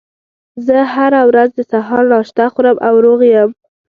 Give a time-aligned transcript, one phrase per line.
[0.65, 3.49] زه هره ورځ د سهار ناشته خورم او روغ یم